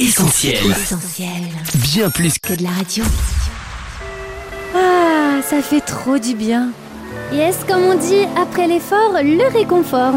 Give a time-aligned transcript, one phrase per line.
[0.00, 0.54] Essentiel.
[0.70, 1.28] Essentiel.
[1.74, 3.04] Bien plus Que de la radio.
[4.74, 6.70] Ah, ça fait trop du bien.
[7.34, 10.14] Yes, comme on dit, après l'effort, le réconfort.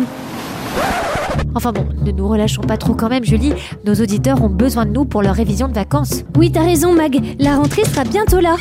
[1.54, 3.52] Enfin bon, ne nous relâchons pas trop quand même, Julie.
[3.84, 6.24] Nos auditeurs ont besoin de nous pour leur révision de vacances.
[6.38, 7.20] Oui, t'as raison, Mag.
[7.40, 8.56] La rentrée sera bientôt là.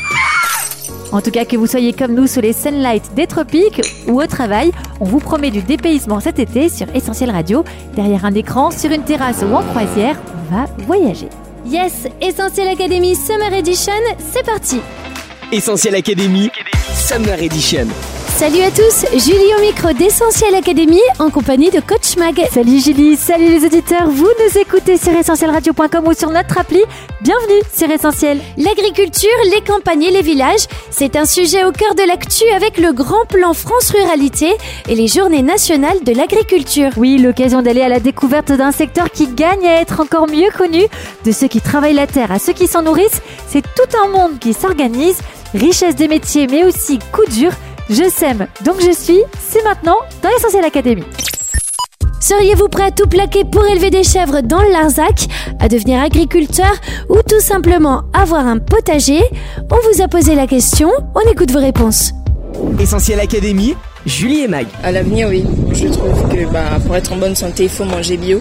[1.12, 4.26] En tout cas, que vous soyez comme nous sous les sunlights des tropiques ou au
[4.26, 7.64] travail, on vous promet du dépaysement cet été sur Essentiel Radio.
[7.94, 10.18] Derrière un écran, sur une terrasse ou en croisière,
[10.50, 11.28] on va voyager.
[11.66, 14.80] Yes, Essentiel Academy Summer Edition, c'est parti.
[15.52, 16.50] Essentiel Academy,
[16.94, 17.86] Summer Edition.
[18.36, 22.42] Salut à tous, Julie au micro d'Essentiel Academy en compagnie de Coach Mag.
[22.50, 26.82] Salut Julie, salut les auditeurs, vous nous écoutez sur essentielradio.com ou sur notre appli.
[27.20, 28.40] Bienvenue sur Essentiel.
[28.56, 32.92] L'agriculture, les campagnes et les villages, c'est un sujet au cœur de l'actu avec le
[32.92, 34.50] grand plan France Ruralité
[34.88, 36.90] et les journées nationales de l'agriculture.
[36.96, 40.82] Oui, l'occasion d'aller à la découverte d'un secteur qui gagne à être encore mieux connu,
[41.24, 44.38] de ceux qui travaillent la terre à ceux qui s'en nourrissent, c'est tout un monde
[44.40, 45.18] qui s'organise,
[45.54, 47.52] richesse des métiers mais aussi coup dur.
[47.92, 51.02] Je sème, donc je suis, c'est maintenant dans Essentiel Academy.
[52.20, 55.26] Seriez-vous prêt à tout plaquer pour élever des chèvres dans le Larzac,
[55.60, 56.72] à devenir agriculteur
[57.10, 59.20] ou tout simplement avoir un potager?
[59.70, 62.12] On vous a posé la question, on écoute vos réponses.
[62.80, 63.74] Essentiel Academy,
[64.06, 64.68] Julie et Mag.
[64.82, 65.44] À l'avenir, oui.
[65.72, 68.40] Je trouve que bah, pour être en bonne santé, il faut manger bio.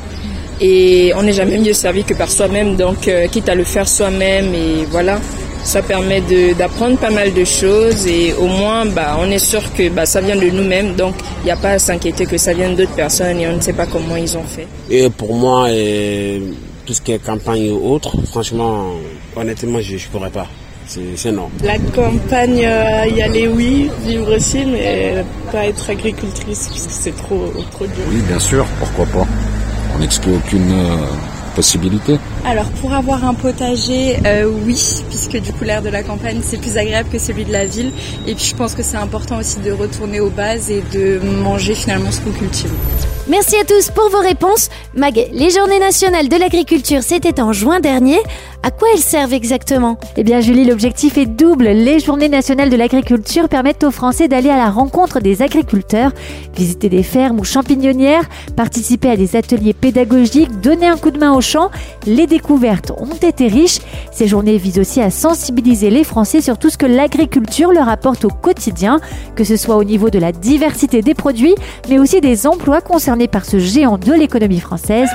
[0.61, 3.89] Et on n'est jamais mieux servi que par soi-même, donc euh, quitte à le faire
[3.89, 5.19] soi-même, et voilà,
[5.63, 9.61] ça permet de- d'apprendre pas mal de choses et au moins bah, on est sûr
[9.73, 12.53] que bah, ça vient de nous-mêmes, donc il n'y a pas à s'inquiéter que ça
[12.53, 14.67] vienne d'autres personnes et on ne sait pas comment ils ont fait.
[14.89, 15.67] Et pour moi,
[16.85, 18.87] tout ce qui est campagne ou autre, franchement,
[19.35, 20.47] honnêtement, je ne pourrais pas.
[20.87, 21.47] C'est c'est non.
[21.63, 27.15] La campagne, euh, y aller oui, vivre aussi, mais pas être agricultrice parce que c'est
[27.15, 28.03] trop, trop dur.
[28.09, 29.27] Oui, bien sûr, pourquoi pas.
[29.95, 31.05] On n'exclut aucune euh,
[31.55, 32.17] possibilité.
[32.43, 36.57] Alors pour avoir un potager, euh, oui, puisque du coup l'air de la campagne c'est
[36.57, 37.91] plus agréable que celui de la ville.
[38.27, 41.75] Et puis je pense que c'est important aussi de retourner aux bases et de manger
[41.75, 42.71] finalement ce qu'on cultive.
[43.29, 44.69] Merci à tous pour vos réponses.
[44.95, 48.17] Mag, les journées nationales de l'agriculture, c'était en juin dernier.
[48.63, 49.97] À quoi elles servent exactement?
[50.17, 51.65] Eh bien Julie, l'objectif est double.
[51.65, 56.11] Les journées nationales de l'agriculture permettent aux Français d'aller à la rencontre des agriculteurs,
[56.55, 61.33] visiter des fermes ou champignonnières, participer à des ateliers pédagogiques, donner un coup de main
[61.33, 61.71] aux champs.
[62.05, 63.79] Les découvertes ont été riches.
[64.09, 68.23] Ces journées visent aussi à sensibiliser les Français sur tout ce que l'agriculture leur apporte
[68.23, 69.01] au quotidien,
[69.35, 71.55] que ce soit au niveau de la diversité des produits,
[71.89, 75.09] mais aussi des emplois concernés par ce géant de l'économie française.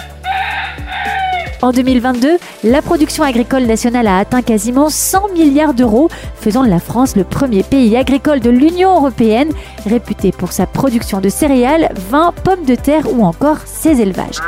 [1.63, 6.81] En 2022, la production agricole nationale a atteint quasiment 100 milliards d'euros, faisant de la
[6.81, 9.49] France le premier pays agricole de l'Union européenne,
[9.87, 14.41] réputé pour sa production de céréales, vin, pommes de terre ou encore ses élevages.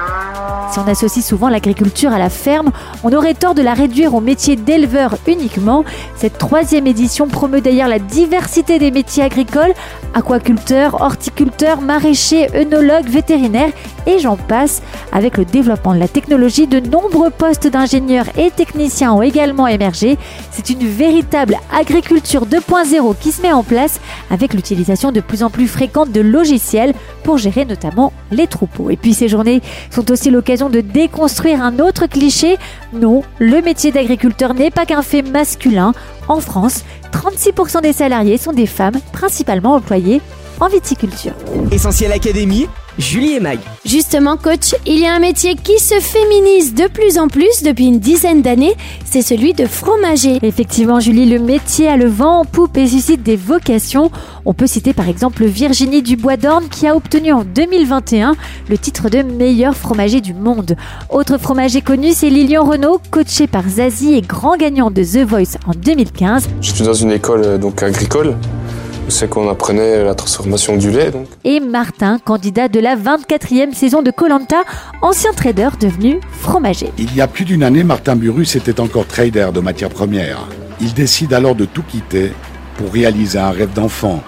[0.70, 4.20] Si on associe souvent l'agriculture à la ferme, on aurait tort de la réduire au
[4.20, 5.82] métier d'éleveur uniquement.
[6.14, 9.72] Cette troisième édition promeut d'ailleurs la diversité des métiers agricoles,
[10.12, 13.72] aquaculteurs, horticulteurs, maraîchers, œnologues, vétérinaires
[14.06, 14.82] et j'en passe.
[15.10, 20.18] Avec le développement de la technologie, de nombreux postes d'ingénieurs et techniciens ont également émergé.
[20.50, 25.48] C'est une véritable agriculture 2.0 qui se met en place avec l'utilisation de plus en
[25.48, 26.92] plus fréquente de logiciels
[27.22, 28.90] pour gérer notamment les troupeaux.
[28.90, 32.58] Et puis ces journées sont aussi l'occasion de déconstruire un autre cliché.
[32.92, 35.92] Non, le métier d'agriculteur n'est pas qu'un fait masculin.
[36.26, 40.20] En France, 36% des salariés sont des femmes, principalement employées
[40.60, 41.32] en viticulture.
[41.70, 43.60] Essentiel Academy, Julie et Mag.
[43.84, 47.86] Justement, coach, il y a un métier qui se féminise de plus en plus depuis
[47.86, 50.38] une dizaine d'années, c'est celui de fromager.
[50.42, 54.10] Effectivement, Julie, le métier a le vent en poupe et suscite des vocations.
[54.44, 58.34] On peut citer par exemple Virginie Dubois-Dorne qui a obtenu en 2021
[58.69, 60.76] le titre de meilleur fromager du monde.
[61.08, 65.56] Autre fromager connu, c'est Lilian Renault, coaché par Zazie et grand gagnant de The Voice
[65.66, 66.48] en 2015.
[66.60, 68.37] J'étais dans une école euh, donc agricole.
[69.08, 71.10] C'est qu'on apprenait la transformation du lait.
[71.10, 71.26] Donc.
[71.44, 74.64] Et Martin, candidat de la 24e saison de Colanta,
[75.00, 76.92] ancien trader devenu fromager.
[76.98, 80.46] Il y a plus d'une année, Martin Burus était encore trader de matières premières.
[80.81, 82.32] Il décide alors de tout quitter
[82.76, 84.22] pour réaliser un rêve d'enfant,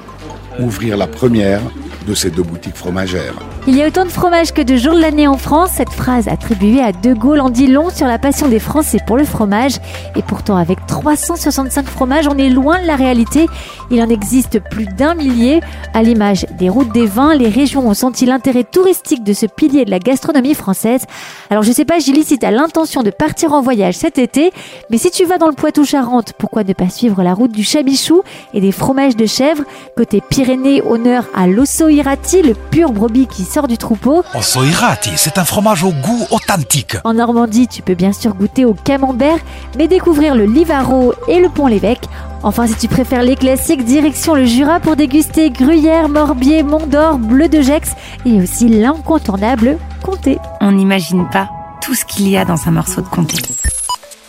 [0.58, 1.60] ouvrir la première
[2.06, 3.34] de ces deux boutiques fromagères.
[3.66, 5.72] Il y a autant de fromage que de jours de l'année en France.
[5.74, 9.18] Cette phrase attribuée à De Gaulle en dit long sur la passion des Français pour
[9.18, 9.76] le fromage.
[10.16, 13.46] Et pourtant, avec 365 fromages, on est loin de la réalité.
[13.90, 15.60] Il en existe plus d'un millier.
[15.92, 19.84] À l'image des routes des vins, les régions ont senti l'intérêt touristique de ce pilier
[19.84, 21.02] de la gastronomie française.
[21.50, 24.52] Alors, je sais pas, Gilly, si as l'intention de partir en voyage cet été,
[24.88, 28.22] mais si tu vas dans le Poitou-Charentes, pourquoi ne pas suivre la route du Chabichou
[28.54, 29.64] et des fromages de chèvre?
[29.96, 34.22] Côté Pyrénées, honneur à l'osso Osoirati, le pur brebis qui sort du troupeau.
[34.34, 36.96] Osoirati, c'est un fromage au goût authentique.
[37.02, 39.38] En Normandie, tu peux bien sûr goûter au camembert,
[39.76, 42.04] mais découvrir le Livaro et le Pont-l'Évêque.
[42.44, 47.18] Enfin, si tu préfères les classiques, direction le Jura pour déguster Gruyère, Morbier, Mont d'Or,
[47.18, 47.90] Bleu de Gex
[48.24, 50.38] et aussi l'incontournable Comté.
[50.60, 51.48] On n'imagine pas
[51.82, 53.36] tout ce qu'il y a dans un morceau de comté.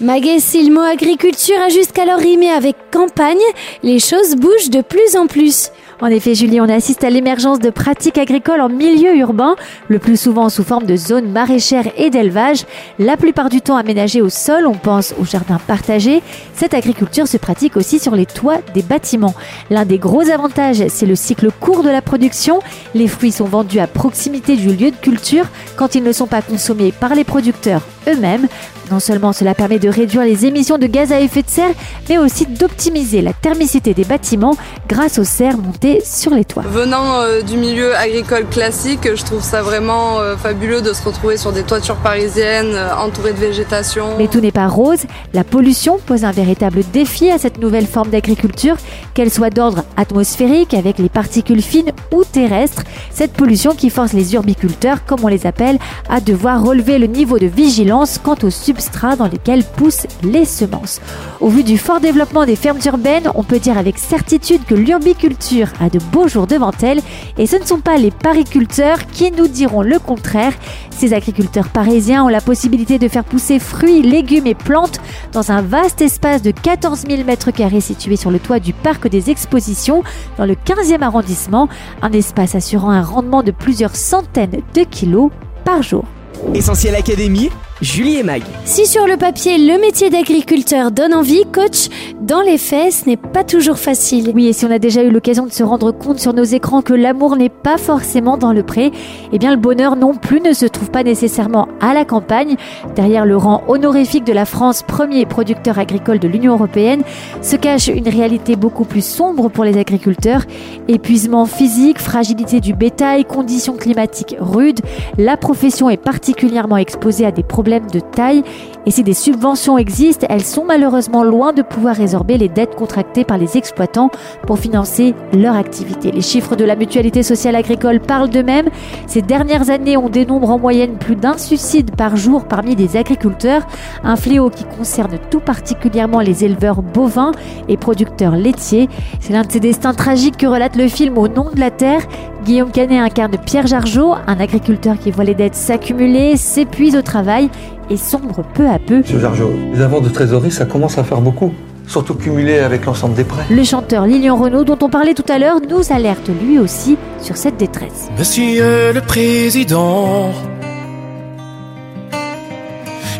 [0.01, 3.37] Maguet, si le mot agriculture a jusqu'alors rimé avec campagne,
[3.83, 5.69] les choses bougent de plus en plus.
[6.01, 9.55] En effet, Julie, on assiste à l'émergence de pratiques agricoles en milieu urbain,
[9.87, 12.65] le plus souvent sous forme de zones maraîchères et d'élevage,
[12.97, 16.23] la plupart du temps aménagées au sol, on pense aux jardins partagés.
[16.55, 19.35] Cette agriculture se pratique aussi sur les toits des bâtiments.
[19.69, 22.61] L'un des gros avantages, c'est le cycle court de la production.
[22.95, 25.45] Les fruits sont vendus à proximité du lieu de culture
[25.75, 28.47] quand ils ne sont pas consommés par les producteurs eux-mêmes.
[28.89, 31.73] Non seulement cela permet de réduire les émissions de gaz à effet de serre,
[32.09, 34.57] mais aussi d'optimiser la thermicité des bâtiments
[34.89, 36.63] grâce aux serres montées sur les toits.
[36.67, 41.37] Venant euh, du milieu agricole classique, je trouve ça vraiment euh, fabuleux de se retrouver
[41.37, 44.05] sur des toitures parisiennes euh, entourées de végétation.
[44.17, 45.05] Mais tout n'est pas rose.
[45.33, 48.77] La pollution pose un véritable défi à cette nouvelle forme d'agriculture,
[49.13, 52.83] qu'elle soit d'ordre atmosphérique avec les particules fines ou terrestres.
[53.11, 55.77] Cette pollution qui force les urbiculteurs, comme on les appelle,
[56.09, 61.01] à devoir relever le niveau de vigilance quant aux substances dans lesquels poussent les semences.
[61.39, 65.67] Au vu du fort développement des fermes urbaines, on peut dire avec certitude que l'urbiculture
[65.81, 67.01] a de beaux jours devant elle
[67.37, 70.53] et ce ne sont pas les pariculteurs qui nous diront le contraire.
[70.91, 74.99] Ces agriculteurs parisiens ont la possibilité de faire pousser fruits, légumes et plantes
[75.33, 79.29] dans un vaste espace de 14 000 m2 situé sur le toit du parc des
[79.29, 80.03] expositions
[80.37, 81.69] dans le 15e arrondissement,
[82.01, 85.31] un espace assurant un rendement de plusieurs centaines de kilos
[85.65, 86.05] par jour.
[86.53, 87.49] Essentiel Académie,
[87.81, 88.43] Julie et Mag.
[88.63, 91.89] Si sur le papier le métier d'agriculteur donne envie, coach,
[92.21, 94.31] dans les faits, ce n'est pas toujours facile.
[94.35, 96.83] Oui, et si on a déjà eu l'occasion de se rendre compte sur nos écrans
[96.83, 98.91] que l'amour n'est pas forcément dans le pré,
[99.33, 102.55] eh bien le bonheur non plus ne se trouve pas nécessairement à la campagne.
[102.95, 107.01] Derrière le rang honorifique de la France, premier producteur agricole de l'Union européenne,
[107.41, 110.43] se cache une réalité beaucoup plus sombre pour les agriculteurs.
[110.87, 114.81] Épuisement physique, fragilité du bétail, conditions climatiques rudes,
[115.17, 118.43] la profession est particulièrement exposée à des problèmes de taille
[118.85, 123.23] et si des subventions existent, elles sont malheureusement loin de pouvoir résorber les dettes contractées
[123.23, 124.09] par les exploitants
[124.47, 126.11] pour financer leur activité.
[126.11, 128.69] Les chiffres de la mutualité sociale agricole parlent d'eux-mêmes.
[129.05, 133.67] Ces dernières années, on dénombre en moyenne plus d'un suicide par jour parmi les agriculteurs,
[134.03, 137.31] un fléau qui concerne tout particulièrement les éleveurs bovins
[137.67, 138.89] et producteurs laitiers.
[139.19, 142.01] C'est l'un de ces destins tragiques que relate le film Au nom de la terre.
[142.43, 147.49] Guillaume Canet incarne Pierre Jargeau, un agriculteur qui voit les dettes s'accumuler, s'épuise au travail
[147.89, 148.97] et sombre peu à peu.
[148.97, 151.53] Monsieur Jargeau, les avoirs de trésorerie, ça commence à faire beaucoup.
[151.87, 153.43] Surtout cumulé avec l'ensemble des prêts.
[153.49, 157.37] Le chanteur Lilian Renault, dont on parlait tout à l'heure, nous alerte lui aussi sur
[157.37, 158.09] cette détresse.
[158.17, 160.31] Monsieur le Président,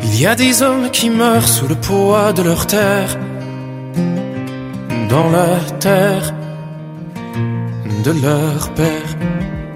[0.03, 3.19] il y a des hommes qui meurent sous le poids de leur terre,
[5.09, 6.33] dans la terre
[8.03, 9.10] de leur père.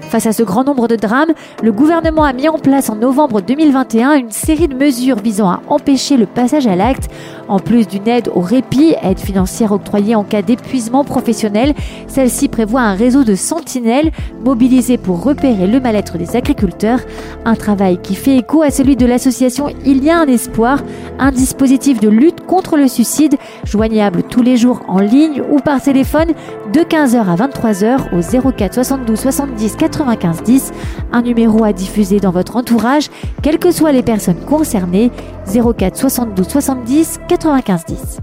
[0.08, 1.32] Face à ce grand nombre de drames,
[1.62, 5.60] le gouvernement a mis en place en novembre 2021 une série de mesures visant à
[5.68, 7.10] empêcher le passage à l'acte.
[7.48, 11.74] En plus d'une aide au répit, aide financière octroyée en cas d'épuisement professionnel,
[12.06, 14.12] celle-ci prévoit un réseau de sentinelles
[14.44, 17.00] mobilisés pour repérer le mal-être des agriculteurs.
[17.44, 20.82] Un travail qui fait écho à celui de l'association Il y a un espoir,
[21.18, 25.82] un dispositif de lutte contre le suicide, joignable tous les jours en ligne ou par
[25.82, 26.32] téléphone
[26.72, 30.72] de 15h à 23h au 04 72 70 80 95 10,
[31.12, 33.08] un numéro à diffuser dans votre entourage,
[33.42, 35.10] quelles que soient les personnes concernées,
[35.46, 38.18] 04 72 70 95 10.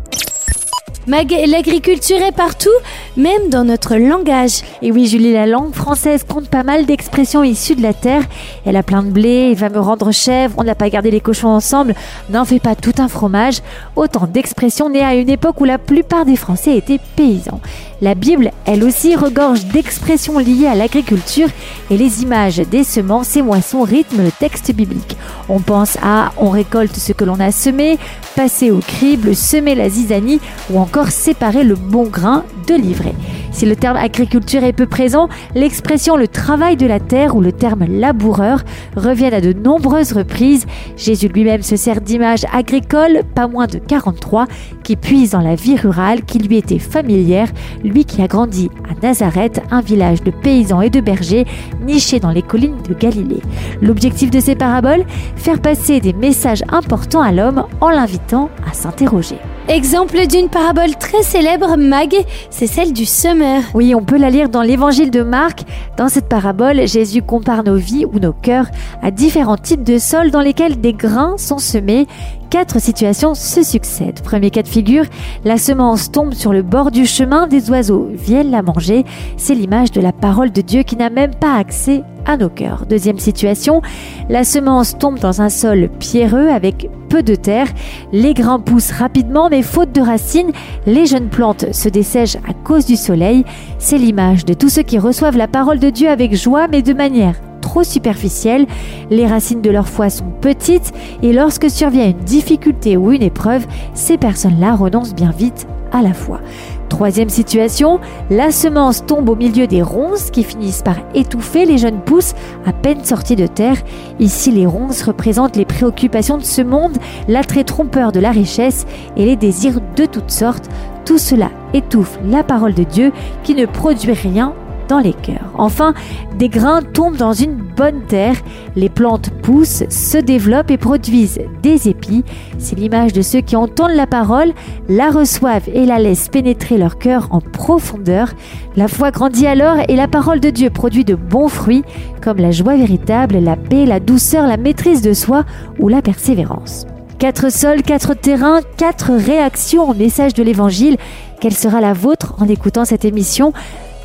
[1.08, 2.70] Mag, l'agriculture est partout,
[3.18, 4.62] même dans notre langage.
[4.82, 8.24] Et oui, Julie, la langue française compte pas mal d'expressions issues de la terre.
[8.66, 11.22] Elle a plein de blé, il va me rendre chèvre, on n'a pas gardé les
[11.22, 11.96] cochons ensemble,
[12.30, 13.62] n'en fait pas tout un fromage.
[13.96, 17.62] Autant d'expressions nées à une époque où la plupart des Français étaient paysans.
[18.02, 21.48] La Bible, elle aussi, regorge d'expressions liées à l'agriculture
[21.90, 25.16] et les images des semences et moissons rythment le texte biblique.
[25.50, 27.98] On pense à on récolte ce que l'on a semé,
[28.36, 30.40] passer au crible, semer la zizanie
[30.70, 33.03] ou encore séparer le bon grain de l'ivraie.
[33.04, 33.43] vrai.
[33.54, 37.52] Si le terme agriculture est peu présent, l'expression le travail de la terre ou le
[37.52, 38.64] terme laboureur
[38.96, 40.66] reviennent à de nombreuses reprises.
[40.98, 44.48] Jésus lui-même se sert d'images agricoles, pas moins de 43,
[44.84, 47.48] qui puisent dans la vie rurale qui lui était familière,
[47.84, 51.46] lui qui a grandi à Nazareth, un village de paysans et de bergers
[51.86, 53.42] niché dans les collines de Galilée.
[53.82, 55.06] L'objectif de ces paraboles?
[55.36, 59.38] Faire passer des messages importants à l'homme en l'invitant à s'interroger.
[59.70, 62.14] Exemple d'une parabole très célèbre, Mag,
[62.50, 63.43] c'est celle du semeur.
[63.74, 65.64] Oui, on peut la lire dans l'évangile de Marc.
[65.98, 68.68] Dans cette parabole, Jésus compare nos vies ou nos cœurs
[69.02, 72.08] à différents types de sols dans lesquels des grains sont semés.
[72.54, 74.22] Quatre situations se succèdent.
[74.22, 75.06] Premier cas de figure,
[75.44, 79.06] la semence tombe sur le bord du chemin, des oiseaux viennent la manger.
[79.38, 82.86] C'est l'image de la parole de Dieu qui n'a même pas accès à nos cœurs.
[82.88, 83.82] Deuxième situation,
[84.30, 87.70] la semence tombe dans un sol pierreux avec peu de terre.
[88.12, 90.52] Les grains poussent rapidement, mais faute de racines,
[90.86, 93.46] les jeunes plantes se dessèchent à cause du soleil.
[93.80, 96.94] C'est l'image de tous ceux qui reçoivent la parole de Dieu avec joie, mais de
[96.94, 98.68] manière trop superficielle.
[99.10, 100.94] Les racines de leur foi sont petites
[101.24, 103.66] et lorsque survient une difficulté ou une épreuve,
[103.96, 106.42] ces personnes-là renoncent bien vite à la foi.
[106.90, 112.02] Troisième situation, la semence tombe au milieu des ronces qui finissent par étouffer les jeunes
[112.02, 113.78] pousses à peine sorties de terre.
[114.20, 118.86] Ici, les ronces représentent les préoccupations de ce monde, l'attrait trompeur de la richesse
[119.18, 120.70] et les désirs de toutes sortes.
[121.06, 123.12] Tout cela étouffe la parole de Dieu
[123.44, 124.54] qui ne produit rien
[125.00, 125.52] les cœurs.
[125.58, 125.94] Enfin,
[126.38, 128.36] des grains tombent dans une bonne terre,
[128.76, 132.24] les plantes poussent, se développent et produisent des épis.
[132.58, 134.54] C'est l'image de ceux qui entendent la parole,
[134.90, 138.30] la reçoivent et la laissent pénétrer leur cœur en profondeur.
[138.76, 141.84] La foi grandit alors et la parole de Dieu produit de bons fruits
[142.22, 145.44] comme la joie véritable, la paix, la douceur, la maîtrise de soi
[145.80, 146.86] ou la persévérance.
[147.20, 150.98] Quatre sols, quatre terrains, quatre réactions au message de l'Évangile.
[151.40, 153.54] Quelle sera la vôtre en écoutant cette émission?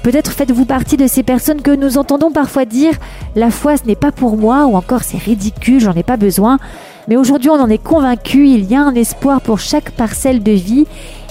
[0.03, 2.95] Peut-être faites-vous partie de ces personnes que nous entendons parfois dire
[3.35, 6.59] la foi ce n'est pas pour moi ou encore c'est ridicule, j'en ai pas besoin.
[7.09, 10.53] Mais aujourd'hui on en est convaincu, il y a un espoir pour chaque parcelle de
[10.53, 10.87] vie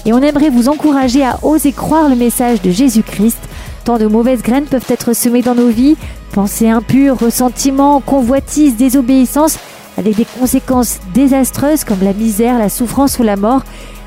[0.06, 3.40] et on aimerait vous encourager à oser croire le message de Jésus-Christ.
[3.84, 5.96] Tant de mauvaises graines peuvent être semées dans nos vies,
[6.34, 9.58] pensées impures, ressentiments, convoitises, désobéissance,
[9.98, 13.64] avec des conséquences désastreuses comme la misère, la souffrance ou la mort.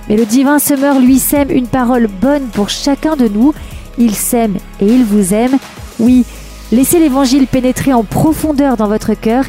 [0.09, 3.55] Mais le divin semeur lui sème une parole bonne pour chacun de nous
[3.99, 5.59] il s'aime et il vous aime.
[5.99, 6.25] Oui,
[6.73, 9.45] laissez l'évangile pénétrer en profondeur dans votre cœur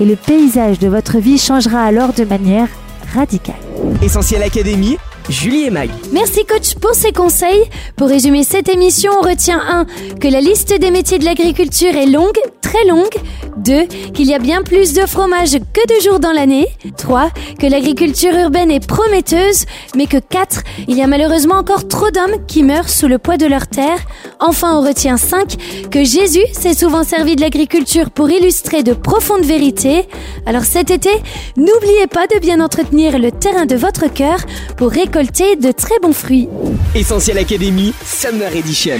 [0.00, 2.68] et le paysage de votre vie changera alors de manière
[3.14, 3.56] radicale.
[4.02, 5.90] Essentiel Académie, Julie et Mag.
[6.12, 7.64] Merci coach pour ces conseils.
[7.96, 9.86] Pour résumer cette émission, on retient 1.
[10.20, 13.14] Que la liste des métiers de l'agriculture est longue, très longue.
[13.56, 13.86] 2.
[14.14, 16.68] Qu'il y a bien plus de fromage que de jours dans l'année.
[16.96, 17.30] 3.
[17.58, 19.64] Que l'agriculture urbaine est prometteuse,
[19.96, 20.60] mais que 4.
[20.86, 23.98] Il y a malheureusement encore trop d'hommes qui meurent sous le poids de leur terre.
[24.38, 25.88] Enfin, on retient 5.
[25.90, 30.06] Que Jésus s'est souvent servi de l'agriculture pour illustrer de profondes vérités.
[30.44, 31.10] Alors cet été,
[31.56, 34.38] n'oubliez pas de bien entretenir le terrain de votre cœur
[34.76, 36.46] pour récolter de très bons fruits.
[36.94, 38.98] Essentiel Académie, Summer Edition.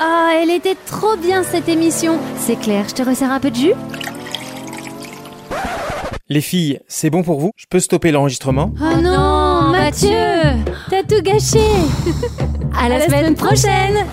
[0.00, 2.18] Ah, elle était trop bien cette émission.
[2.38, 3.74] C'est clair, je te resserre un peu de jus
[6.30, 7.50] Les filles, c'est bon pour vous?
[7.54, 8.72] Je peux stopper l'enregistrement?
[8.80, 10.08] Oh non, Mathieu
[10.88, 11.60] T'as tout gâché
[12.78, 14.06] À la, semaine prochaine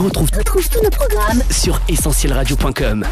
[0.00, 3.04] On retrouve tous nos programmes sur essentielradio.com.